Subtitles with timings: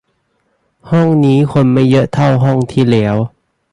[0.89, 3.15] ห้องนี้คนไม่เยอะเท่าห้องที่แล้ว